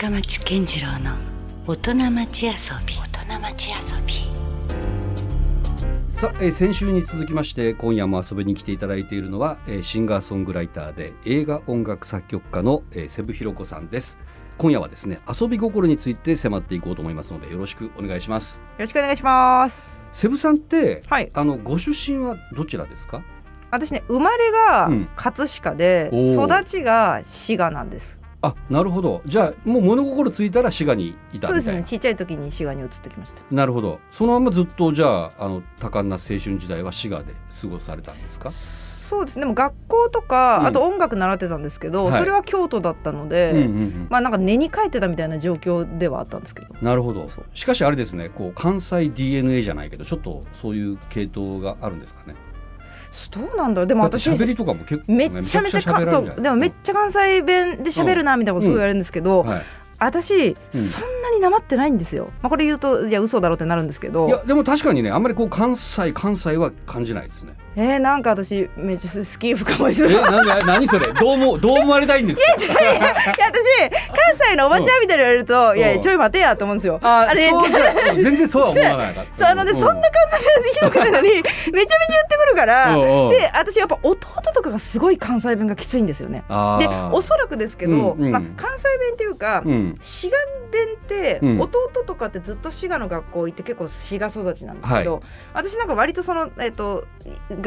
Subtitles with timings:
[0.00, 1.16] 深町健次郎の
[1.66, 2.52] 大人町遊
[2.86, 2.94] び。
[2.94, 4.14] 大人町遊び。
[6.16, 14.20] さあ、えー先週に続きまして今夜も遊びに来ていただいているのは、えーシンガーソングライターで映画音楽作曲家の、えー、セブひろ子さんです。
[14.56, 18.58] 今夜はですね遊び心について迫っていこうと思いますのでよろしくお願いします。
[18.58, 19.88] よろしくお願いします。
[20.12, 21.28] セブさんって、はい。
[21.34, 23.24] あのご出身はどちらですか？
[23.72, 25.08] 私ね生まれがうん。
[25.16, 26.56] 葛飾で、おー。
[26.60, 28.17] 育ちが滋賀なんです。
[28.40, 29.20] あなるほど。
[29.24, 31.48] じゃあもう物心ついたら滋賀にいたみたいな。
[31.48, 31.82] そうですね。
[31.82, 33.42] ちっちゃい時に滋賀に移ってきました。
[33.50, 33.98] なるほど。
[34.12, 38.48] そのままずっとじゃああの多感な青春時代は滋賀で過ごされたんですか？
[38.50, 39.40] そうですね。
[39.40, 40.66] でも学校とか、うん。
[40.66, 42.12] あと音楽習ってたんですけど、はい。
[42.12, 46.68] それは京都だったので、うんうんうんまあなんか根に書いてたみたいな状況ではあったんですけど。
[46.80, 47.26] なるほど。
[47.54, 48.28] しかしあれですね。
[48.28, 52.36] こう関西 DNA じゃないけどちょっとそういう系統があるんですかね？
[53.30, 53.86] どうなんだ。
[53.86, 56.10] でも私喋りとかも結構、ね、めっちゃめちゃか。
[56.10, 56.40] そう。
[56.40, 59.62] でもめっちゃ関西弁で喋るなみたいなことすごい言われるんですけど、はい、
[59.98, 62.30] 私、そんなになまってないんですよ。
[62.42, 64.28] まあこれ言うといや嘘だろうってなるんですけど。
[64.28, 70.14] いやでも確かにねあんまりこう関西関西は感じないですねえー、なんか私めっちゃ好き深まりすえる。
[70.14, 71.12] いやなんで何それ？
[71.12, 72.46] どうもどう思われたいんですか？
[72.52, 72.74] 私関
[74.50, 76.98] 西のおばちゃんみたいに言われると、いやいやちょい待てやと思うんですよ。
[77.00, 81.88] あれそうじゃ全然そうは思わなかったそうあのね、そんな関西弁できなくないのにめちゃめちゃ言っ
[82.28, 82.96] てくるから、
[83.30, 84.16] で私やっぱ弟
[84.52, 86.42] とかがすごい関西弁がきついんですよね。
[86.48, 89.96] あでーおそらくですけど、まあ、関西弁っていうか、うん。
[90.02, 90.36] 滋賀
[90.72, 91.60] 弁って、うん。
[91.60, 95.22] 弟とかってずっと滋賀の学校行って結構滋賀育ちなんですけど、
[95.54, 97.06] 私なんか割とその、えっと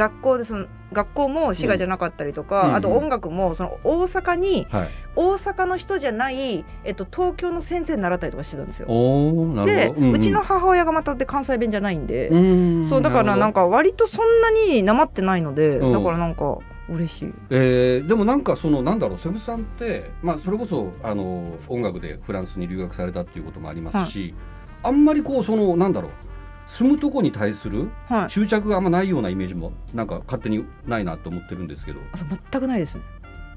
[0.02, 4.90] 学校でその学校も滋賀じゃなかったりとか、うんあと音楽もその大阪にはい。
[5.14, 8.88] 大阪の人じゃない、えっと、東京の先生に習ったりとかしてたんですよ。
[8.88, 8.94] で、
[9.90, 10.14] ほど、んん。
[10.14, 15.92] うちの母親がまたで関西弁じゃないんで、うんそうだからなんか、か割とそんなになまってないので、うん。
[15.92, 16.58] だからなんか
[16.90, 17.34] 嬉しい。
[17.50, 24.34] えーでもなんかそのなんだろうセブさんって、まあ、それこそあの音楽でフランスに留学されたっていうこともありますし、
[24.82, 26.12] あんまりこうそのなんだろう
[26.72, 28.30] 住むとこに対するはい。
[28.30, 33.04] 執着があんまないようなイメージもなんか勝手にないなと思ってるんですけどあそう全くないですね。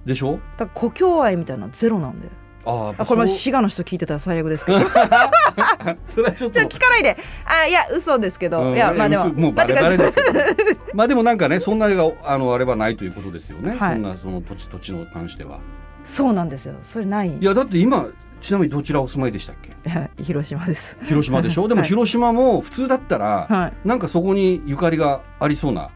[0.05, 0.33] でしょ？
[0.33, 2.29] だから故郷愛みたいなのゼロなんで。
[2.67, 4.81] あーあこれも滋賀の人聞いてたら最悪ですけど。
[6.09, 7.17] それはちょっと聞かないで。
[7.45, 8.61] あいや嘘ですけど。
[8.71, 10.31] うんいやまあでも嘘もうバレバレですけど
[10.95, 15.61] まあでもなんかねそんながあのあれはないということですよね、はいそんなその土地土地の関しては
[16.05, 16.75] そうなんですよ。
[16.83, 17.33] それない。
[17.39, 18.09] いやだって今
[18.45, 19.73] ちなみにどちらお住まいでしたっけ？
[20.23, 20.99] 広島です。
[21.05, 21.67] 広島でしょ？
[21.69, 23.73] でもはい広島も普通だったら、はい。
[23.89, 25.91] なんかそこにゆかりがありそうな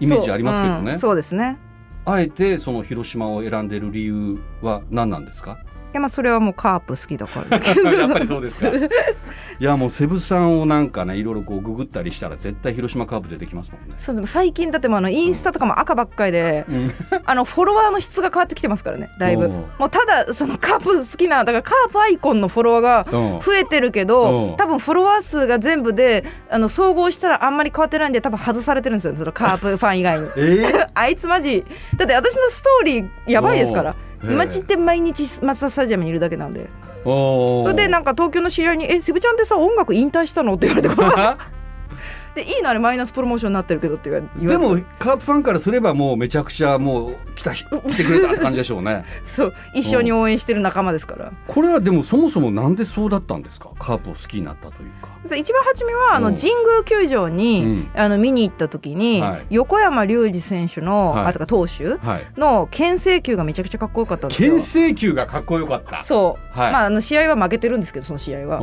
[0.00, 1.58] イメージありますけどね、そううんそうですね。
[2.06, 5.58] あえてその広島を選んでる理由は何なんですか？
[5.62, 7.90] いやまあそれはもうカープ好きだからですけど。
[7.96, 8.68] やっぱりそうですか。
[8.68, 13.94] いやもうセブさんをなんかねいろいろこうググったりしたら絶対広島カープ出てきますもんね。
[13.98, 16.92] そうでも最近だってもうあのインスタとかも赤ばっかりで、うん。
[17.24, 19.48] あのフォロワーの質が変わってきてますからねだいぶ。
[19.48, 30.26] もうただそのカープ好きなだからカープアイコンのフォロワーがうん増えてるけうんど多分フォロワー数が全部であの総合したらあんまり変わってないんで多分外されてるんですよそのカープファン以外に。
[30.36, 30.88] えー。
[30.94, 31.64] あいつマジ。
[31.96, 33.94] だって私のストーリーやばいですから
[34.24, 34.36] おうへえ。
[34.36, 36.68] マジって毎日マツダスタジアムにいるだけなんで。
[37.04, 40.94] それでなんか東京の知り合いに「えセブちゃんってさ音楽引退したの?」って言われて
[42.44, 49.04] でいいのあれマイナスプロモーションになってるけどって言われでもカープファンからすればもうめちゃくちゃもう来た来てくれたって感じでしょうね。
[49.24, 51.32] そう一緒に応援してる仲間ですから。
[51.46, 53.70] これはでもそもそもなんでそうだったんですか？
[53.78, 55.08] カープを好きになったというか。
[55.28, 56.24] で一番初めはあうん。
[56.24, 57.90] の神宮球場に、うん。
[57.94, 59.46] あの見に行った時に、はい。
[59.50, 61.26] 横山隆二選手の、はい。
[61.26, 62.40] あとか投手はい。
[62.40, 64.52] の牽制球がめちゃくちゃかっこよかったんですよ。
[64.52, 64.60] 牽。
[64.60, 66.02] 制球がかっこよかった。
[66.02, 66.72] そう、はい。
[66.72, 68.58] まああの試合は負けてるんですけどその試合は。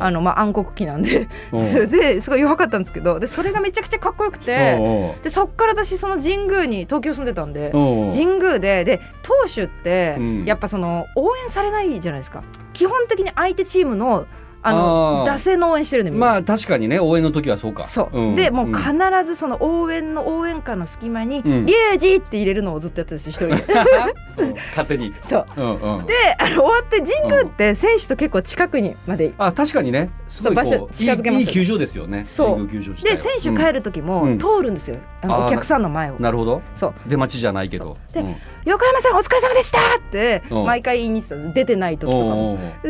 [0.00, 1.28] あのまあ暗黒期なんで。
[1.52, 10.44] ですごい弱かったんですけどでそれがめちゃくちゃかっこよくてでそっから私その神宮に東京住んでたんで神宮でで投手ってうん。
[10.44, 12.42] やっぱその応援されないじゃないですか。
[12.72, 14.26] 基本的に相手チームの
[14.64, 17.82] あの打線の応援してるんでまあ確かにね応援の時はそうか。
[17.82, 18.34] そう、ん。
[18.36, 18.92] でもううん必
[19.26, 21.66] ずその応援の応援歌の隙間に「うん。
[21.66, 24.54] リュウジ!」って入れるのをずっとやってたんですよ一人で。
[24.76, 25.12] 勝手に。
[25.28, 25.46] そう。
[25.56, 26.06] うんうん。
[26.06, 32.24] であの終わって神宮って選手と結構近くにまであ確かにねそう場所う近づけますいいいい球場ですよね。
[32.26, 32.66] そう。
[32.68, 33.16] では。
[33.18, 34.38] 選手帰る時もうん。
[34.38, 36.14] 通るんですよ、あのあーお客さんの前を。
[36.14, 36.22] うん。
[36.22, 36.62] なるほど。
[36.74, 36.94] そう。
[37.06, 37.96] 出待ちじゃないけど。
[38.12, 38.36] でうん。
[38.64, 40.64] 横山さんお疲れ様でしたってうん。
[40.64, 42.58] 毎回言いに行ってたの出てない時とかも。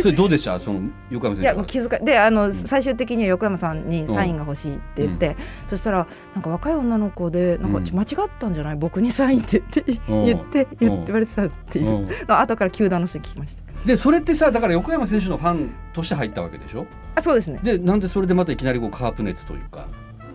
[0.00, 0.58] それどうでした？
[0.58, 0.80] その
[1.10, 1.52] 横山選手は。
[1.52, 5.36] いやもう気遣いであの、最終的には横山さんにサインが欲しいって言って、
[5.66, 7.84] そしたらなんか若い女の子でなんかうん。
[7.84, 8.76] 間違ったんじゃない？
[8.76, 10.24] 僕にサインって言ってうん。
[10.24, 11.86] 言ってうん言って言われてたっていう。
[11.86, 12.04] うん。
[12.28, 16.86] の後から球団の人に聞きましたでそれってさだから横山選手のファンとして入ったわけでしょ？
[17.14, 17.58] あそうですね。
[17.62, 19.86] でなんでそれでまたいきなりこうカープ熱というか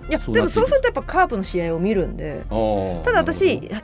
[0.10, 2.44] いやでもそうするとやっぱカープの試合を見るんで。
[3.04, 3.82] ただ私一番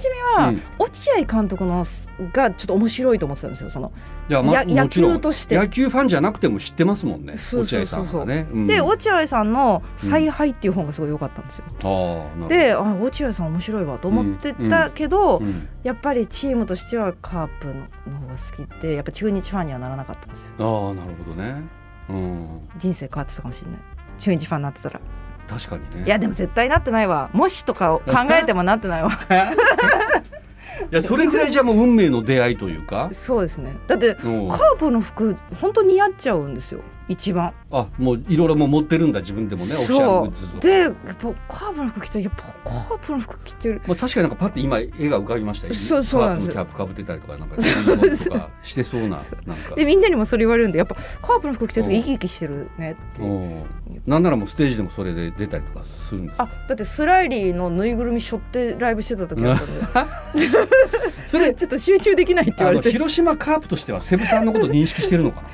[0.00, 1.84] 初めは、落合監督の
[2.32, 3.92] がちょっと面白いと思ってたんですよその
[4.28, 5.56] いや、ま、野球として。
[5.56, 17.66] 野球ファンじゃなくても知ってますもんね落合さんはね、うん、で落合さんの「采配」っていう本がすごい良かったんですよ、うん、であ落合さん面白いわと思ってたけど、うん、やっぱりチームとしてはカープ
[18.10, 20.52] の方が好きでやっぱ中日ファンにはならなかったんですよ。
[20.58, 21.64] ああなるほどね、
[22.08, 23.80] うん、人生変わってたかもしれない。
[24.18, 25.00] 中日ファンになってたら
[25.50, 26.06] 確かにね。
[26.06, 27.28] いやでも絶対なってないわ。
[27.32, 28.04] もしとか考
[28.40, 29.10] えてもなってないわ。
[30.90, 33.10] いやそれぐらいじゃもう運命の出会いというか。
[33.12, 33.74] そうですね。
[33.88, 37.52] だってカープの服本当似合っちゃうんですよ一番。
[37.72, 40.90] あもういろいろも持ってるんだ自分でもねオフィシャルグッズで
[41.48, 45.74] カープの服着てやっぱカープの服着てる、まあ、確かになんかパッて今絵が浮かびましたよ。
[45.74, 49.08] そうそうなんですキャップかぶってたりとかなんかとかしてそうな
[49.44, 49.74] なんか。
[49.74, 53.22] でみんなにもそれ言われるんでやっぱカープの服着てると生き生きしてるねって
[54.06, 59.80] なんならもうステージでもそれで出たりとかするんですあだってスライリーのぬいぐるみ背負ってライブしてた時あったんで。
[61.30, 62.90] それちょっと集中できないって言われて。
[62.90, 65.48] 広島カープとしてはセブさんのこと認識してるのかな？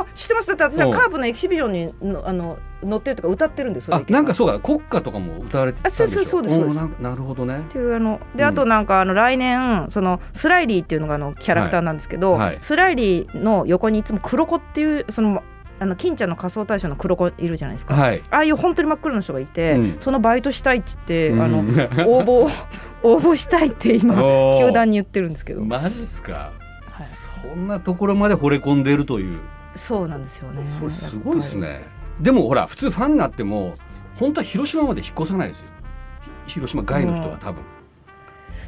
[0.00, 0.48] あ知ってます。
[0.48, 6.04] だって私はカープのエキシビジョンにのあの乗ってるとか歌ってるんですよあなんかそうだ国歌とかも歌われてたんでしょ？
[6.04, 7.60] あそうそうそうですなるほどね。
[7.60, 12.40] っていうあのであとなんかあの来年そのスライリーっていうのがあのキャラクターなんですけど、はい。
[12.40, 15.42] はい、スライリーの横にいつも黒子っていうその
[15.80, 21.58] あの金ちゃんの仮装大賞の黒子いるじゃないですか、はい、ああいう本当に真っ黒な人がいて、うん、そのバイトしたいって言って、あの
[22.08, 22.50] 応募
[23.02, 24.14] 応募したいって今
[24.58, 25.64] 球団 に言ってるんですけど。
[25.64, 26.52] マジっすか、
[26.90, 27.06] はい、
[27.52, 29.38] そんなところまで惚れ込んでいるという
[29.78, 30.68] そうなんですよね。
[30.68, 31.84] それすごいですね。
[32.20, 33.74] でもほら普通ファンになっても
[34.16, 35.68] 本当は広島まで引っ越さないですよ。
[36.46, 37.62] 広島外の人は多分、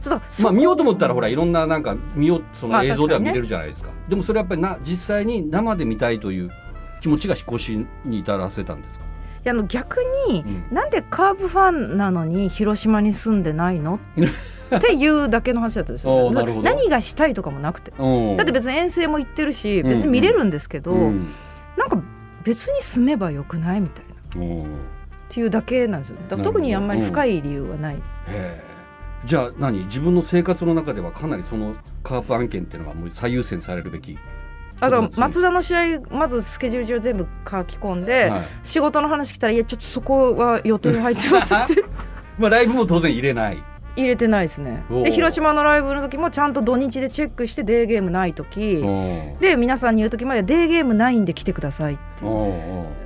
[0.00, 3.88] そうまあ見ようと思ったらほらいろんななんか見ようその映像では見れるじゃないですか。
[3.88, 6.50] まあかね、でもそれやっぱりな実際に生で見たいという
[7.00, 9.04] 気持ちが引っ越しに至らせたんですか？
[9.04, 9.08] い
[9.44, 9.96] やあの逆
[10.28, 13.98] に、うん、なんでカープファンなのに広島に住んでないの？
[14.76, 16.30] っていうだけの話だったんですよ。
[16.62, 17.90] 何がしたいとかもなくて。
[17.90, 21.34] だって別に遠征も行ってるし別に見れるんですけど、うんうん、
[21.76, 22.02] なんか
[22.44, 24.64] 別に住めばよくないみたいな。
[24.64, 26.22] っていうだけなんですよね。
[26.28, 28.02] だから特にあんまり深い理由はない。
[29.24, 29.84] じゃあ何？
[29.84, 34.18] 自分の生活の中ではかなりそのカープ案件っていうのがもう最優先されるべき。
[34.80, 41.84] あと松田の試合まずスケジュール上全部書き込んで、はい、仕事の話来たら「いやちょっとそこは予定に入ってます」って。
[42.38, 43.62] まあライブも当然入れない
[44.00, 44.84] 入れてないですね。
[44.90, 48.82] で広島のライブの時もちゃんと土日でチェックしてデーゲームない時。
[49.40, 52.24] で皆さんに言う時までデーゲームないんで来てくださいって。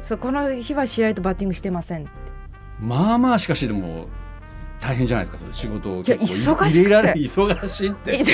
[0.02, 2.08] そこの日は試合とバッティングしてません
[2.78, 4.06] まあまあしかしでも
[4.84, 6.96] 大変じゃないですか仕事を結構忙しくて。
[7.14, 8.24] 忙しいって。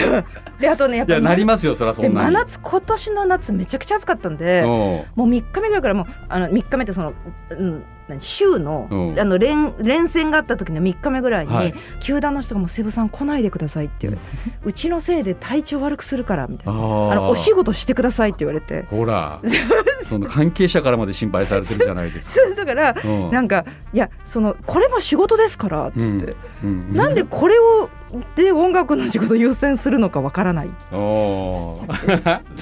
[0.58, 7.14] であとねやっぱなりますよそりゃそんな真夏今年の夏めちゃくちゃ暑かったんでもう3日目ぐらいからもうあの3日目ってその、
[7.50, 7.84] うん、
[8.18, 14.28] 週の,、あの連連戦があった時の3日目ぐらいに、はい、球団の人がもう「セブさん来ないでください」って言われて
[14.64, 16.72] 「うちのせいで体調悪くするから」みたいな。
[16.72, 16.76] あ
[17.14, 18.86] の「お仕事してください」って言われて。
[18.90, 19.40] ほら。
[20.02, 22.54] その関係者からまで心配されてるじゃないですか。
[22.56, 26.70] だから、うん、なんかいやそのこれも仕事ですからっつって、うん。
[26.90, 27.88] うん、なんでこれを
[28.34, 30.70] で音楽の仕事優先するのかわからない。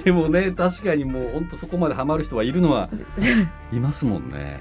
[0.05, 2.89] でもね確かにもう本当そこまでハマる人はいるのは
[3.73, 4.61] いますもんね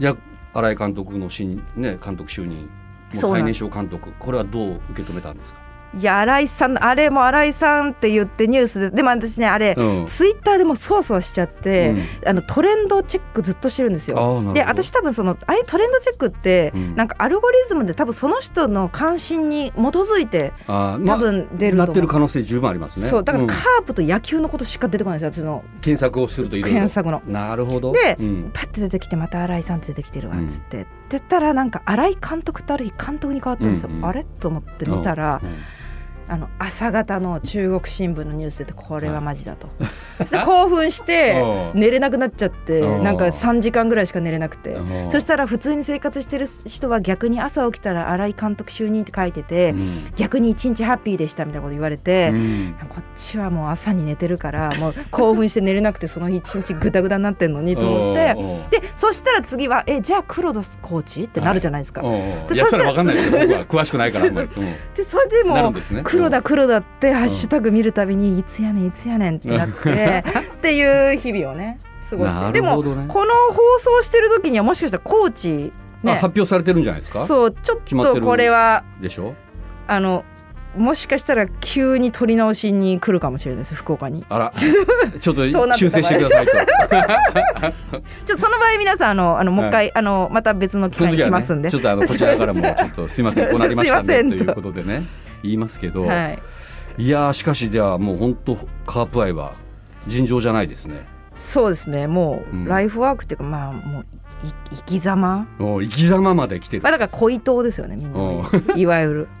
[0.00, 0.16] じゃ
[0.54, 2.68] あ新井監督の新、ね、監督就任
[3.12, 5.60] 最年少監督これはどう受け止めたんですか？
[5.98, 11.90] いや新井さんあれも新井さんって言ってニュースででも私ねあれ、うん、ツイッターでもそわそわしちゃって、
[12.22, 14.52] うん、あのトレンドチェックずっとしてるんですよ。
[14.54, 23.08] で私多分そのああいうトレンドチェックって、うん、なんかアルゴリズムで多分その人の関心に基づいて多分出ると、ま、なってる可能性十分ありますね。
[23.08, 25.64] そうだからカープと野球のことしか出てこないですよ私の。
[25.80, 27.20] 検索をするとい検索の。
[27.26, 27.92] なるほど。
[27.92, 28.16] で、
[28.52, 33.88] パッて出てきてまた新井さんって出てきてるわっつって、って言ったらなんか新井監督ってある日監督に変わったんですよ。
[33.88, 34.24] うんうん、あれ？
[34.24, 35.40] と思って見たら。
[36.30, 39.68] うんあの朝方の中国新聞のニュースでこれはマジだと、
[40.30, 41.42] で興奮して
[41.74, 44.78] 寝れなくなっちゃってなんか3時間ぐらいしか寝れなくて。
[45.08, 58.14] そしたら普通に生活してる人は逆に朝起きたら新井監督就任って書いてて、うん、逆に一日ハッピーでしたみたいなこと言われて、うん、こっちはもう朝に寝てるからもう興奮して寝れなくてその日一日ぐだぐだになってんのにと思っ
[58.70, 58.80] て。
[58.80, 62.02] でそしたら次はえじゃあ黒田コーチってなるじゃないですか。
[62.02, 64.30] はい、でそしたら分かんないです詳しくないから。
[64.94, 65.80] でそれでも、ね、
[66.20, 72.96] 黒田黒田ってハッシュタグ見るたびにいつやねんいつやねんってなって っていう日々をね過ごして、ね、でもこの
[73.50, 75.72] 放送してる時にはもしかしたらコーチ
[76.02, 76.14] ね。
[76.14, 77.26] 発表されてるんじゃないですか？
[77.26, 79.34] そうちょっとこれはでしょ？
[79.86, 80.24] あの
[80.76, 84.24] もしかしたら急に取り直しに来るかもしれないです福岡に。
[84.28, 84.52] あら。
[84.54, 86.52] ちょっと修正してくださいと。
[88.24, 91.70] ちょっとその場合皆さんあのあのもう一回、あのまた別の機会に来ますんで。
[91.70, 93.48] ちょっとあのこちらからもちょっとすいません。
[93.48, 95.02] こうなりましたねということでね
[95.42, 96.38] 言いますけど、はい。
[96.98, 98.56] い、やーしかしではもう本当
[98.86, 99.54] カープ愛は
[100.06, 101.06] 尋常じゃないですね。
[101.34, 102.06] そうですね。
[102.06, 102.64] もう、うん。
[102.66, 104.06] ライフワークっていうかまあもう
[104.46, 105.46] い生き様？
[105.58, 106.82] 生き様まで来てる。
[106.82, 108.44] まあだから恋党ですよねみんなお
[108.76, 109.28] いわゆる。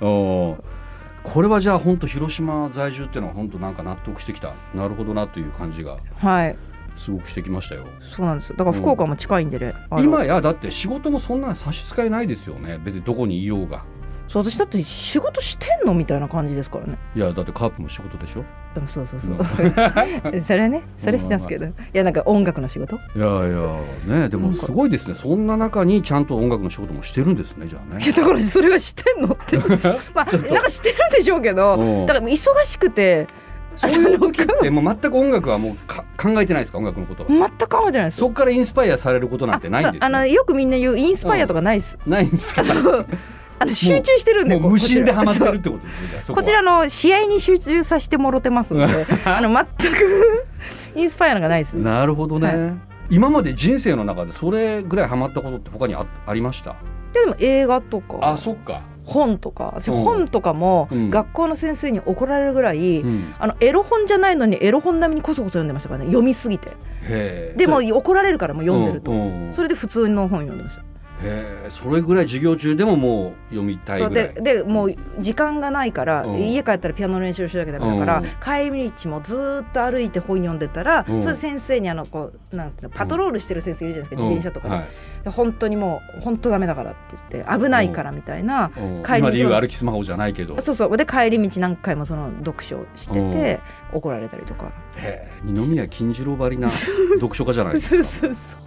[1.22, 4.52] これはじゃあ本当広島在住っていうのは本当なんか納得してきた。
[4.74, 6.56] なるほどなという感じがはい。
[6.96, 7.86] すごくしてきましたよ。
[8.00, 10.02] そうなんですだから福岡も近いんでね、あの。
[10.02, 12.78] 今やだって仕事もそんな差し支えないですよね。
[12.84, 13.84] 別にどこにいようが
[14.30, 16.96] そう私だって仕事してんのみたいな感じですからね。
[17.16, 18.44] いやだってカープも仕事でしょ？
[18.74, 19.38] でもそうそうそう、う
[20.46, 21.66] それねそれしてますけど。
[21.66, 22.94] いやなんか音楽の仕事？
[22.94, 25.16] いやいやねでもすごいですね。
[25.16, 28.00] そんな中にちゃんと音楽の仕事もしてるんですねじゃあね。
[28.00, 29.58] いやだからそれがしてんのって。
[30.14, 31.74] まあなんかしてるんでしょうけど。
[31.74, 32.06] うん。
[32.06, 33.26] だから忙しくて。
[33.76, 36.78] そういう時ってもう全く音楽はもうか考えてないですか？
[36.78, 37.28] 音楽のことは。
[37.28, 38.18] 全く考えてないです。
[38.18, 42.62] そこからインスパイアされることなんてないんですああのねよくみんな言うインスパイアとかないです、ないんですか？
[43.60, 46.34] あの集中してるんで無心でハマってこるってことですね。
[46.34, 50.46] こちらの試合に集中させてもろてますので あの全く
[50.96, 51.84] インスパイアがないですね。
[51.84, 52.70] なるほどね、は
[53.10, 56.70] 今まで人生の中でそれぐらいハマったことって他にあありました？
[56.70, 56.74] い
[57.14, 58.18] やでも映画とか。
[58.22, 59.72] あそっか、本とか。
[59.76, 60.04] 私うん。
[60.04, 61.10] 本とかもうん。
[61.10, 66.06] 学校の先生に怒られるぐらい、うん、あのエロ本じゃないのにエロ本並みにこそこそ読んでましたからね。
[66.06, 66.70] 読みすぎて。
[67.56, 69.52] でも怒られるからもう読んでると、うんうん。
[69.52, 70.82] それで普通の本読んでました
[71.70, 74.34] それぐらい授業中でももう読みたいぐらい。
[74.34, 76.38] ででもう時間がないから、うん。
[76.38, 78.24] 家帰ったらピアノの練習しなきゃダメだから、うん。
[78.70, 81.22] 帰り道もずーっと歩いて本読んでたら、うん。
[81.22, 84.88] それで先生にあのこうなんていうのパトロールしてる先生いるじゃないですか、自転車とかで、はい。
[85.24, 89.02] で本当にもう本当ダメだからって言って危ないからみたいな、うん。
[89.02, 90.60] 帰り道歩きスマホじゃないけど。
[90.60, 93.60] そうそうで帰り道何回もその読書をしてて、
[93.92, 94.72] 怒られたりとか。
[95.42, 98.04] 二宮金次郎ばりな読書家じゃないですか。
[98.04, 98.60] そうそうそう、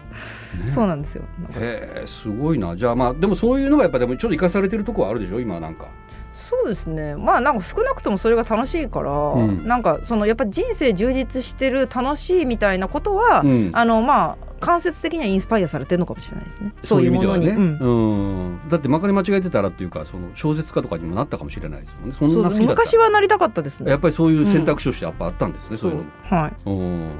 [0.57, 0.71] ね。
[0.71, 1.23] そうなんですよ。
[1.55, 2.75] へえすごいな。
[2.75, 5.39] じゃあまあでもそういうのがやっぱでもちょっと生かされてるところはあるでしょ？
[5.39, 5.87] 今なんか。
[6.33, 7.15] そうですね。
[7.15, 9.65] まあなんか少なくともそれが楽しいから、ん。
[9.65, 13.69] なんかそのやっぱ人生充実してる楽しいみたいなことは、うん。
[13.73, 16.73] あのまあ間接的にはインスパイアされてるのかもしれないですね。
[16.81, 18.47] そういうものに、意味ではね、うん。
[18.47, 18.69] うん。
[18.69, 22.15] だってまかり間違えてたらっていうかその小説家とかにもなったかもしれないですもんね。
[22.17, 23.91] そんな昔はなりたかったですね。
[23.91, 25.91] やっぱりそういう選択肢としてやっぱあったんですね、そう。
[25.91, 27.15] いうのもはいうん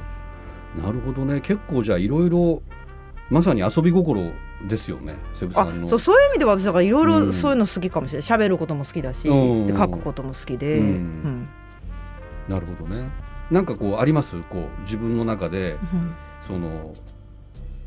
[0.82, 1.40] なるほどね。
[1.42, 2.64] 結構じゃあいろいろ
[3.30, 4.32] まさに遊び心
[4.68, 5.88] ですよねセブさあんの。
[5.88, 7.34] そうそういう意味では私だからいろいうろん。
[7.34, 8.28] そういうの好きかもしれない。
[8.28, 9.66] 喋ることも好きだし、うん。
[9.66, 10.86] で書くことも好きで、うん。
[10.88, 11.50] うん。
[12.48, 13.10] なるほどね。
[13.50, 14.36] なんかこうあります？
[14.50, 16.16] こう自分の中でうん。
[16.48, 16.94] その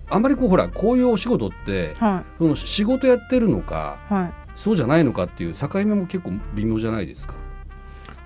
[0.09, 4.33] あんまりこうほらこういうお仕事ってはその仕事やってるのかいはい。
[4.55, 7.35] そうじゃないのかっていう境目も結構微妙じゃないですか。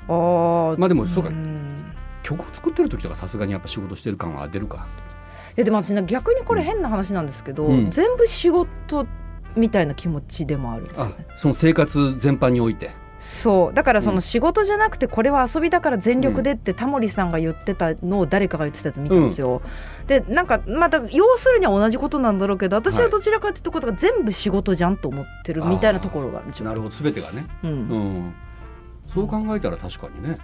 [0.09, 0.79] あー。
[0.79, 1.31] まあでもそうか。
[1.31, 1.95] ん。
[2.23, 4.87] 曲作ってる時とかさすがにやっぱ仕事してる感は出るか
[5.61, 7.91] えでも私ね逆にこれ変な話なんですけど、うん。
[7.91, 9.07] 全部仕事
[9.57, 11.27] みたいな気持ちでもあるんですよあね。
[11.37, 12.91] その生活全般において。
[13.19, 13.75] そう。
[13.75, 14.23] だからそうのん。
[14.23, 19.61] 仕事じゃなくてこれは遊びだから全力でってタモリさんが言ってたのを誰かが言ってたやつ見たんですよ。
[20.07, 26.65] でなんかまた要するには同じことなんだろうけど私はどちらかというとことが全部仕事じゃんと思ってるみたいなところがあるんですよ。
[26.67, 26.95] なるほど。
[26.95, 27.71] 全てがね、うん。
[27.71, 28.35] うん、
[29.09, 30.39] そう考えたら確かにね、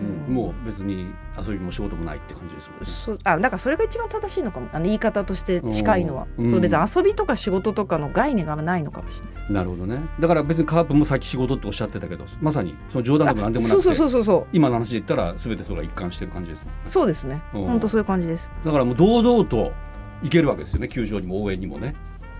[0.00, 0.24] うん。
[0.26, 2.86] うんもう別に遊びも仕事もないって感じですもんね。
[2.86, 4.68] そうあだからそれが一番正しいのかも。
[4.72, 6.50] あの言い方として近いのは、うん。
[6.50, 9.52] そう別に遊びとか仕事とかの概念がないのかもしれないです。
[9.52, 10.00] なるほどね。
[10.20, 14.46] だから別にカープもさっき仕事っておっしゃってたけどまさにその冗談でも何でもなくてそうそうそうそう。
[14.52, 16.80] 今の話で言ったら全てそれが一貫してる感じですもんね。
[16.86, 17.42] そうですね。
[17.54, 17.64] うん。
[17.66, 18.50] 本当そういう感じです。
[18.64, 19.72] だからもう堂々と
[20.22, 20.88] 行けるわけですよね。
[20.88, 21.94] 球場にも応援にもね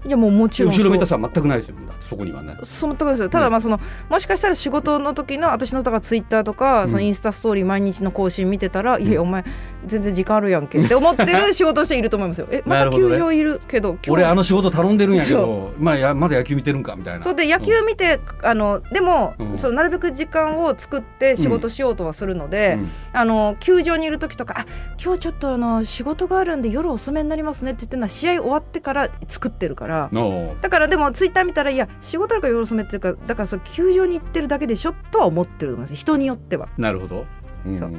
[0.06, 2.56] いやもうもちろん後ろめたさは全くないですよそこにはね。
[2.62, 3.28] そう全くですよ。
[3.28, 6.88] ただまあその、もしかしたら仕事の時の私のだからツイッターとか、うん。
[6.88, 9.44] そのインスタストーリー毎日の更新見てたら、いやいやお前
[9.86, 12.48] 全然時間あるやんけって思ってる仕事の人いると思いますよ。
[12.50, 13.14] えまたなるほどね。
[13.16, 17.20] 球場いるけど今日俺あの仕事頼んでるんやけそどまあやまだ野球見てるんかみたいな。
[17.22, 17.34] そう。
[17.34, 19.58] で野球見て、あのでも、うん。
[19.58, 22.88] そのなるべく時間を作って仕事しようとはするので、うん。
[23.12, 24.66] あの球場にいる時とか「あ
[25.02, 29.89] 今日ちょっとあの仕事があるんで夜遅めになりますね」って言ってるのは試合終わってから作ってるから。
[29.90, 35.94] のだからでもツイッター見たらいや仕事あるから夜遅めっていうかだからそう球場に行ってるだけでしょとは思ってると思います。
[35.94, 36.68] 人によっては。
[36.78, 37.26] なるほど、
[37.66, 37.78] うん。
[37.78, 37.92] そう。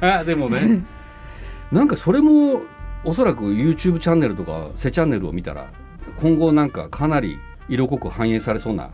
[0.00, 0.82] あでもね。
[1.72, 2.62] なんかそれも
[3.04, 5.66] おそらく YouTube チャンネルとかセチャンネルを見たら
[6.20, 8.90] 今後なんかかなり色濃く反映されそうな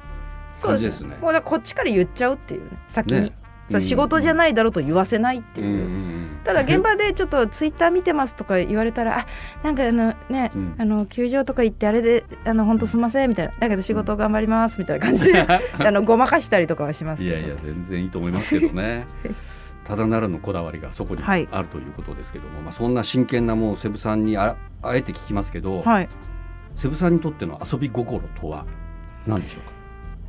[0.52, 1.16] そう感じですね。
[1.20, 2.70] もうだからこっちから言っちゃうっていうね。
[2.88, 3.26] 先に、ね。
[3.26, 3.43] そう
[3.80, 9.26] 仕事じゃないだろうと言わせないっていう、うんただ現場でちょっとツイッター見てますとか言われたらあ
[9.62, 10.74] なんかあのね、うん。
[10.76, 13.54] あの球場とか行ってあれであの本当すみませんみたいな。
[13.58, 15.58] だけど仕事頑張りますみたいな感じで あ
[15.90, 17.22] のごまかしたりとかはします。
[17.22, 19.06] けどいやいや全然いいと思いますけどね。
[19.88, 21.46] ただならぬこだわりがそこにあはい。
[21.46, 26.08] るということですけども、まあ、そんな真剣なもうセブさんにああえて聞きますけど、はい。
[26.76, 28.66] セブさんにとっての遊び心とは
[29.26, 29.73] 何でしょうか？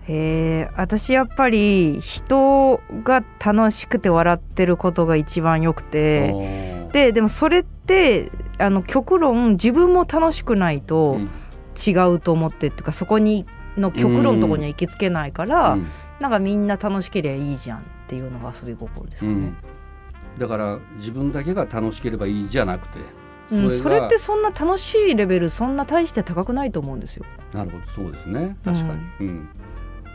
[0.08, 6.86] へえ私やっぱり人が楽しくて笑ってることが一番よくて。
[6.92, 11.30] ででもそれってあの極論自分も楽しくないとうん。
[11.76, 13.46] 違うと思ってっていうかそこに
[13.76, 15.88] の極論のところには行きつけないから、うん。
[16.22, 19.34] なんかみんな楽しければいいじゃんっていうのが遊び心ですかね。
[19.34, 19.58] うん。
[20.40, 23.00] だから自分だけが楽しければいいじゃなくて
[23.52, 27.26] うんそれがってそんな楽しいレベルそんな大して高くないと思うんですよ。
[27.54, 28.58] なるほどそうですね。
[28.64, 29.50] 確かに、うん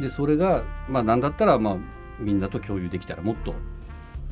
[0.01, 1.77] でそれがまあ何だったらまあ
[2.19, 3.55] みんなと共有できたらもっと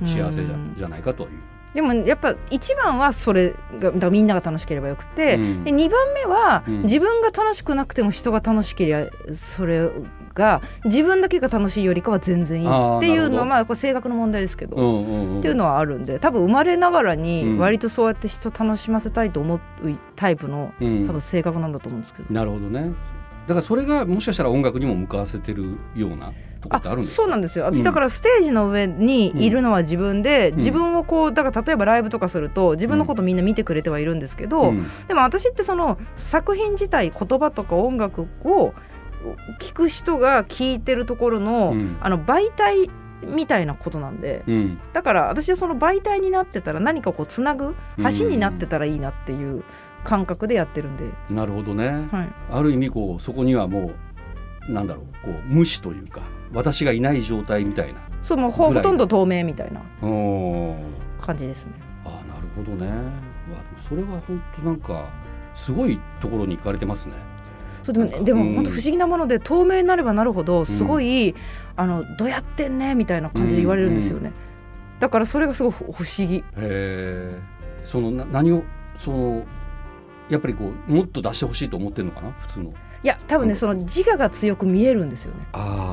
[0.06, 0.74] 幸せじゃ,、うん。
[0.76, 1.28] じゃないかという。
[1.74, 5.64] でもやっぱ一番はそれがみんなが楽しければよくて、うん。
[5.64, 6.82] で2番目は、うん。
[6.82, 9.90] 自分が楽しくなくても人が楽しければそれ
[10.34, 15.38] が自分だけが楽しいよりかは全然いいっていうのはまあこれ性格の問題ですけど、うんうんうん。
[15.40, 17.22] っていうのはあるんで多分生まれながらうん。
[17.22, 19.60] に割とそうやって人楽しませたいと思う
[20.16, 21.06] タイプのうん。
[21.06, 22.32] 多分性格なんだと思うんですけど。
[22.32, 22.92] なるほどね
[23.48, 27.22] だからそれがもしかしたら音楽にも向かわせてるようなところってあるんですか？
[27.22, 27.64] そうなんですよ。
[27.64, 30.56] うん私だからステージの上にいるのは自分で、ん。
[30.56, 34.86] 自分をこうだから例えばライブとかすると自分のことみんな見てくれてはいるんですけど、うん。
[35.08, 38.74] でも私ってその作品自体言葉とか音楽を
[39.60, 41.96] 聞く人が聞いてるところの,、うん。
[42.00, 42.90] あの媒体
[43.24, 44.78] みたいなことなんでうん。
[44.92, 49.64] だから私はその媒体になってたら何かこうつなぐ橋になってたらいいなっていう
[50.08, 53.90] 感覚でやってるんで、なるほどね、はい、ある意味こうそこにはも
[54.66, 56.22] うなんだろうこう無視というか
[56.54, 58.00] 私がいない状態みたいな。
[58.22, 59.82] そうもうほとんど透明みたいな
[61.20, 61.72] 感じですね。
[62.06, 62.88] あなるほどね。
[62.88, 65.04] わそれは本当なんか
[65.54, 67.14] すごいところに行かれてますね。
[67.82, 68.38] そうでもねでうん。
[68.38, 71.34] も本当不思議なもので透明になればなるほどすごい、
[71.76, 74.32] あのどうやってんねみたいな感じで言われるんですよね、
[75.00, 76.36] だからそれがすごい不不思議。
[76.36, 77.38] へえ
[77.84, 78.62] そのな何を
[78.96, 79.44] その
[80.28, 82.32] やっぱりこうもっと出してほしいと思ってるのかな？
[82.32, 82.74] 普通の。
[83.00, 85.46] いや多分ねその自我が強く見えるんですよね。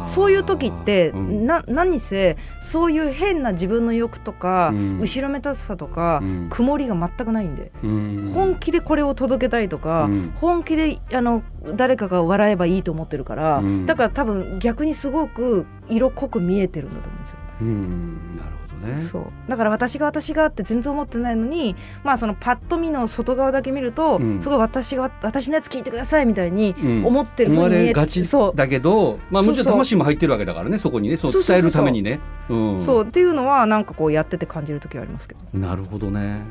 [0.06, 1.46] そういう時って、うん。
[1.46, 5.00] な何せそういう変な自分の欲とか、うん。
[5.00, 6.48] 後ろめたさとか、うん。
[6.50, 8.32] 曇りが全くないんで、うん。
[8.34, 10.34] 本気でこれを届けたいとか、うん。
[10.36, 11.44] 本気であの
[11.76, 13.86] 誰かが笑えばいいと思ってるから、うん。
[13.86, 17.38] だから多分逆にすごく色濃く見えてるんだと思うんですよ。
[17.62, 18.38] うん。
[18.38, 19.00] なるね。
[19.00, 19.26] そう。
[19.48, 24.42] だから私が私がって全然思ってないのにまあそのパッと見の外側だけ見ると、うん。
[24.42, 27.06] すごい私が私のやつ聞いてくださいみたいにうん。
[27.06, 28.56] 思ってるふうに見えれがちそう。
[28.56, 32.20] だけどまあもちろん魂も入ってるわけだからねそこにねそう伝えるためにね。
[32.50, 32.82] うん。
[32.82, 33.06] そう。
[33.06, 36.44] っていうのはなんかこうやってて感じる時はありますけど、なるほどね。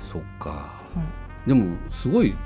[0.00, 0.74] そっか、
[1.46, 1.58] うん。
[1.58, 2.36] でもすごい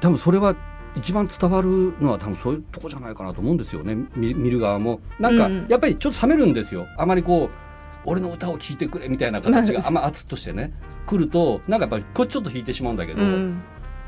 [0.00, 0.56] 多分それは
[0.96, 3.96] 一番伝わるのは多分そういうとこじゃないかなと思うんですよね。
[4.16, 5.00] 見見る側も。
[5.18, 5.66] なんかうん。
[5.68, 6.86] やっぱりちょっと冷めるんですよ。
[6.98, 7.65] あまりこう
[8.06, 10.72] 俺の歌を聴いてくれみたいな形があんま圧としてね
[11.06, 13.62] 来るとなんかやっぱりこっちちょっと弾いてしまうんだけど、うん。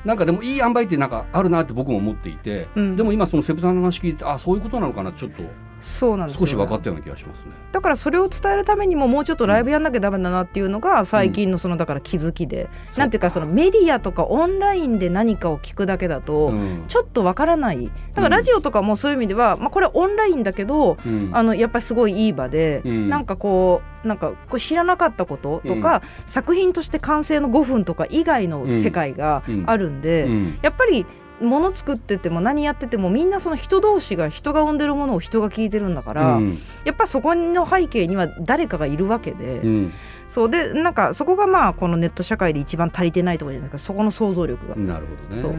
[0.05, 2.97] なんかでもいい塩梅ってなんかあるなって僕も思っていて、うん。
[2.97, 5.43] でも今そのセブさんの話聞いてあそういうことなのかなちょっと
[5.81, 7.53] そうなんですよ、少し分かったような気がしますね。
[7.71, 16.85] だからそれを伝えるためにももうちょっとライブやんなきゃダメだなっていうのが最近のそのだから気づきで、なんていうかそのメディアとかオンラインで何かを聞くだけだとうん。
[16.89, 17.91] ちょっとわからない。
[18.15, 21.31] だからラジオとかもそういう意味では、まあ、これはオンラインだけどうん。
[21.33, 23.09] あのやっぱりすごいいい場で、うん。
[23.09, 30.59] なんかこうなんかこう知らなかったこととか、作品として完成の5分とか以外の世界があるんで、うん。
[30.63, 31.07] やっぱり
[31.41, 36.59] 物作ってても何やっててもみんなその人同士が人が生んでるものを人が聞いてるんだから、うん。
[36.85, 39.93] やっぱそこの背景には誰かがいるわけで、うん。
[40.29, 43.87] そうでなんかそこがまあこのネット社会で一番足りてないところじゃないですか。
[43.87, 44.77] そこの想像力が。
[44.77, 45.41] なるほどね。
[45.41, 45.55] そう。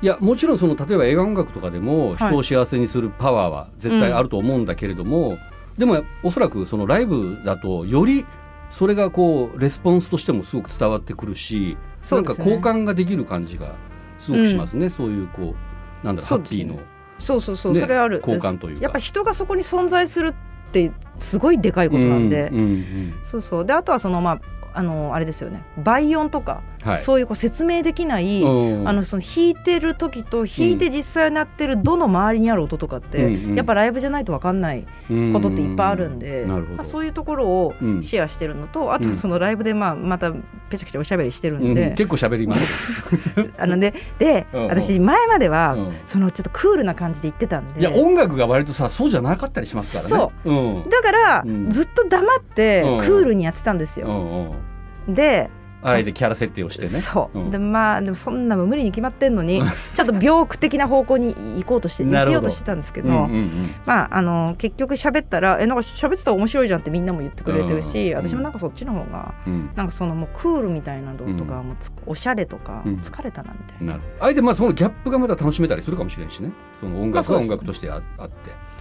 [0.00, 2.16] いやもちろんその例えば映画音楽とかでもはい。
[2.16, 5.38] 人を幸せにするパワーは絶対あると思うんだけれども、
[5.76, 8.24] でもおそらくそのライブだとより
[8.70, 12.16] それがこうレスポンスとしてもすごく伝わってくるし、ね。
[12.16, 13.72] なんか交換ができる感じが
[14.18, 15.54] すごくしますね、そういうこ
[16.02, 16.44] うなんだろうね。
[16.44, 16.78] ッピーの。
[17.18, 18.22] そうそうそう、ねそれある。
[18.26, 18.82] 交換というか。
[18.82, 23.14] やっぱ人がそこに存在するってすごいでかいことなんで、うんうんうん。
[23.22, 23.64] そうそう。
[23.64, 24.40] であとはそのまあ
[24.74, 25.64] あのあれですよね。
[25.78, 28.88] 倍音とか、はい、そういうこう説明できない、うん。
[28.88, 33.54] あのその弾いてる時と弾いて実際になってるどの周りにある音とかって、うんうん。
[33.54, 34.86] やっぱライブじゃないと分かんない
[35.32, 38.02] ことっていっぱいあるんで、まあ、そういうところをうん。
[38.02, 39.14] シェアしてるのと、あとうん。
[39.14, 40.32] そのライブでまあまた
[40.70, 41.70] ぺちゃくちゃおしゃべりしてるうん。
[41.72, 43.52] んで、結構喋ります。
[43.58, 44.68] あのでで、うんうん。
[44.68, 45.92] 私前までは、うん。
[46.06, 47.80] そのちょっとクールな感じで言ってたんで。
[47.80, 50.32] いや音楽が割とさそうじゃなかったりしますからね。。
[50.44, 50.50] そう。
[50.50, 50.88] うん。
[50.88, 51.70] だから、うん。
[51.70, 52.98] ずっと黙ってうん。
[52.98, 54.06] クールにやってたんですよ。
[54.06, 55.14] うんうん。
[55.14, 55.50] で
[55.82, 56.88] あえてキャラ設定をしてね。
[56.88, 57.50] そう、ん。
[57.50, 59.62] でまあでもそんなの無理に決まってんのに
[59.94, 63.74] ちょっと病句的な方向に行こうとして見せようとしてたんですけどうんうんうん。
[63.86, 69.70] まああの結局喋ったら「えなんか喋ってたら面白いじゃん」ってみんなも言ってくれてるし、うん私もなんかそっちの方がうん。
[69.76, 72.94] なんかそのもうクールみたいなのとか、もうつおしゃれとかうん。
[72.96, 73.98] 疲れたなみたいな。
[74.20, 76.50] あえてまあそのギャップがまた楽しめたりするかもしれんしね。
[76.78, 78.34] その音楽は音楽としてああって、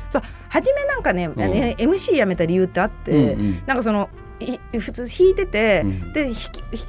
[0.10, 0.22] そう。
[0.50, 3.62] 初めなんかね、んあの MC 辞めた理由ってあって、うんうん。
[3.66, 4.27] なんかそのい
[4.80, 6.14] 普通弾いてて、うん。
[6.14, 6.30] で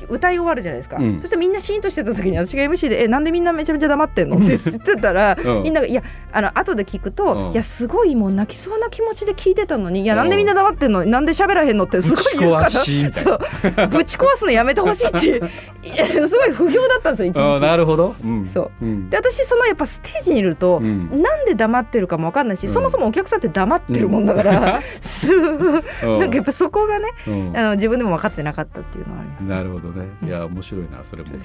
[0.09, 1.21] 歌い終わるじゃないですか、うん。
[1.21, 5.63] そしてみんなシーンとしてた時に私が MC で「えなんでみんなめちゃめちゃ黙ってんの?」って言ってたら、うん。
[5.63, 7.53] みんなが「いやあの後で聞くと、うん。
[7.53, 11.05] いやすごいもう泣きそうな気持ちで聞いてたのに「いやなんでみんな黙ってんの？
[11.05, 12.71] なんで喋らへんの?」ってすごい言うから。
[12.71, 13.39] そう。
[13.89, 17.61] ぶち壊すのやめてほしいってすごい不評だったんですよ一時。
[17.61, 18.85] なるほど、うん、そう。
[18.85, 19.11] うん。
[19.11, 21.23] で私そのやっぱステージにいると、うん。
[21.23, 22.73] なんで黙ってるかも分かんないし、うん。
[22.73, 26.19] そもそもお客さんって黙ってるもんだから、 すうん。
[26.19, 27.09] なんかやっぱそこがね
[27.39, 27.57] うん。
[27.57, 29.45] あの自分でも分かってなかったっていうのはあります。
[29.45, 30.07] なるほどね。
[30.25, 31.31] いや面白いなそれも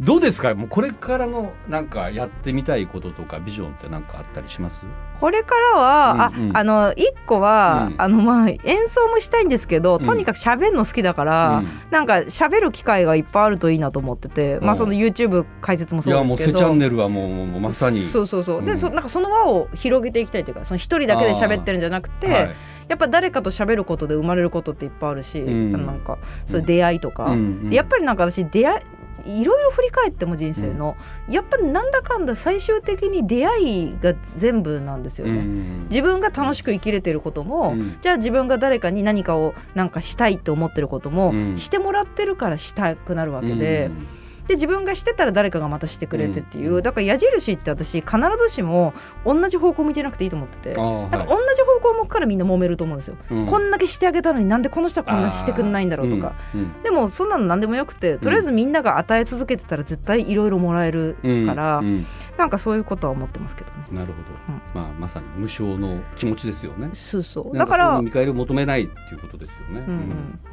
[0.00, 0.54] どうですか？
[0.54, 4.82] もうこれからのなんかやってみたいこととかビジョンって何かあったりします？
[5.20, 6.56] これからは、うんうん。
[6.56, 8.02] ああの一個は、うん。
[8.02, 10.02] あのまあ演奏もしたいんですけど、ん。
[10.02, 11.68] とにかく喋るの好きだから、うん。
[11.90, 14.70] なんか喋る機会がいっぱいあるといいなと思ってて、まうん。
[14.70, 16.58] あその YouTube 解説もいそうですけど。
[16.58, 18.00] やもうセチャンネルはもうもうまさに。
[18.00, 18.64] そうそうそう、うん。
[18.64, 22.54] でそなんかその輪を広げていきたいというかその一人だけで喋ってるんじゃなくて、はい。
[22.88, 25.72] やっぱ誰かと喋ることで生まれることっていっぱいあるし、うん。
[25.72, 27.70] なんかそういう出会いとか、うんうん。
[27.70, 28.82] でやっぱりなんか私出会い
[29.26, 30.96] いろいろ振り返っても人生の、
[31.28, 35.32] やっぱりなんだかんだ最終的に出会いが全部なんですよね。
[35.32, 35.86] うん。
[35.90, 37.96] 自分が楽しく生きれてることも、うん。
[38.00, 41.56] じゃあ自分が誰かに何かをなんかしたいって思ってることも、うん。
[41.56, 44.06] してもらってるからしたくなるわけで,、うん
[44.46, 48.92] で自分がしてたら誰かがまたしてくれてっていう、うんだから矢印って私必ずしも
[49.24, 50.78] 同じ方向向いてなくていいと思ってて。
[50.78, 51.00] はい。
[51.02, 53.46] なんか同じ方向向くからみんな揉めると思うんですよ、うん。
[53.46, 56.82] こんだけしてあげたのになんでこの人はこんなしてくんないんだろうとか、うん。
[56.82, 63.76] でもそんなの何でもよくてとりあえずみんなが与え続けてたら絶対いろいろもらえるうんから、うんなんかそういうことは思ってますけどね。
[63.92, 64.82] なるほど、うん。
[64.82, 66.90] まあまさに無償の気持ちですよね。
[66.92, 67.56] そうそう。
[67.56, 69.84] だから見返りを求めないっていうことですよね。
[69.86, 69.94] うん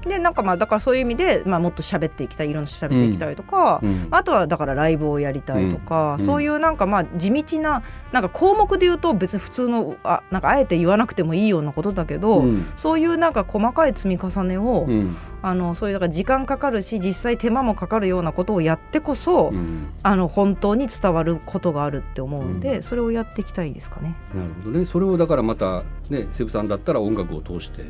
[0.04, 4.08] うん、でなんかまあだからそういう意味で、まあ、もっと喋っていきたいいろんな人喋っていきたいとか、うん。
[4.12, 6.20] あとはだからライブをやりたいとか、うん。
[6.20, 12.72] そういうなんかまあ地道ななんか項目で言うと別に普通のあなんかあえて言わなくてもいいようなことだけど、うん。
[12.78, 19.90] そういうなんか細かい積み重ねを、うんあのそういうだから時間かかるし実際手間もかかるようなことをやってこそ、うん。
[20.04, 22.84] あの本当に伝わることがあるって思うんで、うん。
[22.84, 24.16] それをやっていきたいですかね。
[24.36, 24.86] なるほどね。
[24.86, 27.84] それをだからまたねセブさんだったら音楽を通して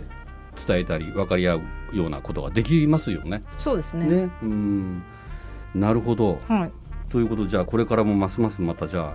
[0.66, 1.62] 伝えたり分かり合う
[1.94, 3.44] ようなことができますよね。
[3.58, 4.06] そうですね。
[4.06, 4.30] ね。
[4.44, 5.04] うん。
[5.76, 6.40] なるほど。
[6.48, 6.72] はい。
[7.10, 9.14] ということでじゃあこれからもますますまたじゃ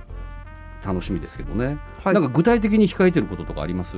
[0.85, 2.15] あ楽しみですけどね、はい。
[2.15, 3.97] なんか具体的に控えてることとかあります？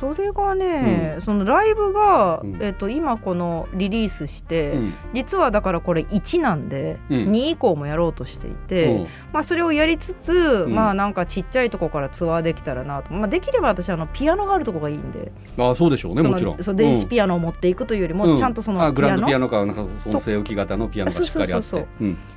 [0.00, 2.58] それがね、そのライブが、うん。
[2.62, 7.18] えっと今このリリースして、今後、実はだからこれ1なんで、うん。
[7.32, 9.06] 2以降もやろうとしていて、うん。
[9.32, 10.74] まあ、それをやりつつ、うん。
[10.74, 16.62] まあなんかちっちゃいとこからツアーできたらなと、まあ、できれば私あのピアノがあるとこがいいんで、あそうでしょうねもちろん。
[16.62, 19.46] そう電子アピアノを持っていくというよりも、ちゃんとそのあグランドピアノ？
[19.46, 21.86] ノかなんかその据え置き型のピアノがしっかりあって。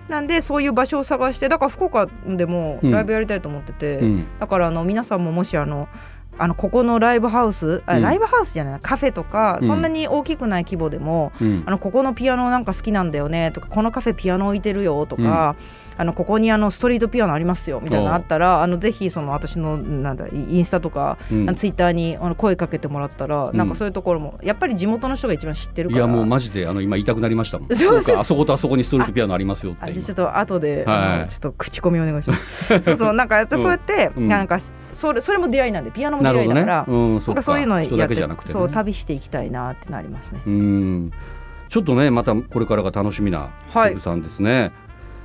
[0.09, 4.25] なんでそういう場所を探してだから福岡でもうんライブやりたいと思ってて、うん。
[4.39, 5.87] だからあの皆さんももしあの
[6.41, 8.01] あのここのライブハウスあ、うん。
[8.01, 9.67] ライブハウスじゃないなカフェとか、うん。
[9.67, 11.63] そんなに大きくない規模でもうん。
[11.67, 15.55] あのここのピアノなんか好きなんだよねとかこのカフェピアノ置いてるよとか、
[15.97, 27.75] あのここにあのストリートピアノありますよみたいなのあったらあのぜひその私のなんだインスタとか、うんツイッターにあの声かけてもらったら、うんなんかそういうところもやっぱり地元の人が一番知ってるからいやもうマジであの今言いたくなりましたもん。
[27.75, 32.79] そうかあそことあそこにストリートピアノありますよってちょっと後で、はいちょっと口コミお願いします。
[32.81, 34.59] そうそうなんかやっぱそうやって、うんなんか
[34.93, 36.85] それそれも出会いなんでピアノも出会いだから、。
[36.87, 38.35] うん、そっかなんかそういうのやってね。
[38.45, 40.41] そう旅していきたいなってなりますね。
[40.45, 41.11] うん
[41.71, 44.73] ちょっとねまたこれからが楽しみなはいさんですね。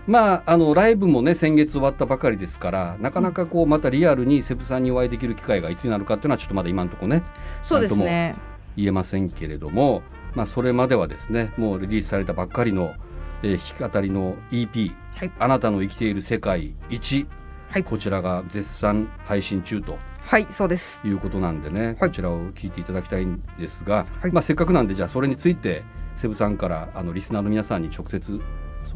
[0.07, 7.23] まあ、あのライブもね先月終わったばかりですからなかなかこうまたリアルにセブさんにお会いできる機会がいつになるかっていうのはちょっとまだ今のところね
[7.63, 8.35] そうですね。
[8.77, 10.03] 言えませんけれども、
[10.35, 12.95] まあ、それまではですねもうリリースされたばっかりの、
[13.43, 17.27] えー弾き語りの EP はい「あなたの生きている世界一」
[17.71, 17.85] はい。
[17.85, 19.99] こちらが絶賛配信中と。
[20.23, 21.03] はいそうです。
[21.05, 24.33] いうことなんでね、こちらを聞いていただきたいんですが、はい。
[24.33, 25.83] まあ、せっかくなんでじゃあそれについて
[26.17, 28.41] セブさんからあのリスナーの皆さんに直接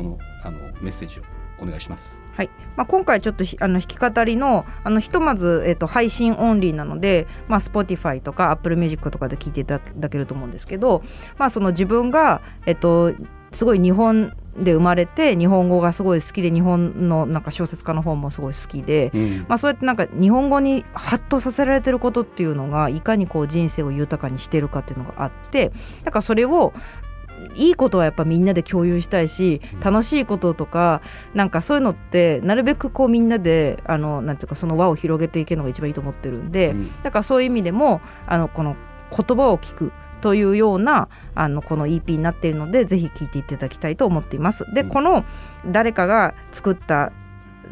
[0.00, 1.22] そのあのメッセージを
[1.60, 2.22] お願いします。
[2.34, 11.02] はいまあ、今回ちょっとひあの弾き語りのあのひとまず、えっと配信オンリーなので、まあ、Spotify とか Apple Music とかで聴いていただけると思うんですけど、
[11.36, 13.12] まあ、その自分が、えっと
[13.52, 25.72] すごい日本で生まれて日本語がすごい好きで日本のなんか小説家の本もすごい好きで、うんまあ、そうやってなんか日本語にハッとさせられてることっていうのがいかにこう人生を豊かにしてるかっていうのがあって
[26.04, 26.72] だからそれを
[27.54, 31.02] いいことはやっぱみんなで共有したいし楽しいこととか
[31.34, 37.02] なんかそういうのってなるべくこうみんなであのなんていうかその輪を広げていけるのが一番いいと思ってるんで、うん。
[37.02, 38.76] だからそういう意味でもあのこの
[39.10, 44.64] 言葉を聞くというようなあのこの EP になっているのでぜひ聴いていただきたいと思っています。
[44.74, 44.88] で、うん。
[44.88, 45.24] この
[45.66, 47.12] 誰かが作った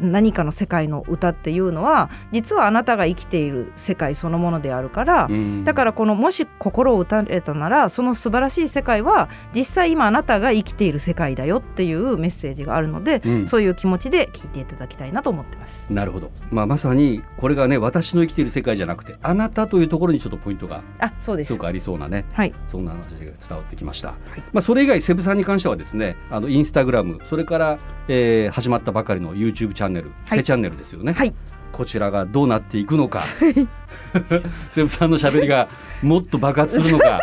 [0.01, 5.65] 何かの世界の歌っていうのは実はあなたが生きている世界そのものであるから、うん。
[5.65, 13.47] だからこのもし心を打たれたならその素晴らしい世界は実際今あなたが生きている世界だよっていうメッセージがあるので、うん。
[13.47, 15.93] そういう気持ちで聞いていただきたいなと思ってます。
[15.93, 21.49] なるほど、まあ、まさにこれがね私の生きている世界じゃなくてあなたというところにちょっとポイントがあそうです。
[21.49, 22.53] 強くありそうなねはい。
[22.67, 24.11] そんな話が伝わってきました、
[24.53, 29.88] まあ、それ以外セブさんに関してはですねあのインスタグラムそれから、えー始まったばかりの YouTube チャンネル、
[30.29, 30.39] はい。
[30.39, 31.35] セチャンネルですよね、はい。
[31.73, 33.23] こちらがどうなっていくのか。
[34.71, 35.69] セブさんのしゃべりが
[36.03, 37.21] もっと爆発するのか。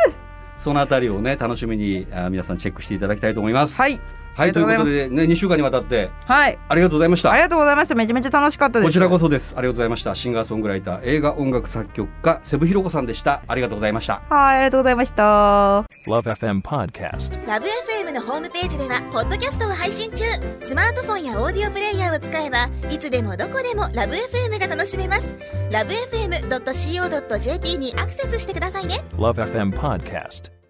[0.57, 3.75] そのあたりをね楽しみにあ皆さんチェックしていただきたいと思います。
[3.77, 3.99] はい
[4.35, 7.45] はい、ということでね2週間にわたってはいありがとうございましたあり。
[7.45, 9.55] がとうございましためちゃめちゃ楽しかったですこちらこそです。
[9.57, 10.15] ありがとうございました。
[10.15, 13.41] シンガーソングライター、映画音楽作曲家、セブヒロコさんでした。
[13.47, 14.21] ありがとうございました。
[14.29, 15.23] はいありがとうございました
[16.07, 17.47] Love FM Podcast.
[17.47, 20.25] ラブ f m のホームページではポッドキャストを配信中
[20.59, 25.25] スマートフォンやオーディオプレイヤーを使えばいつでもどこでもラブ f m が楽しめます
[25.71, 30.64] ラブ FM.co.jp にアクセスしてくださいね Love FM Podcast.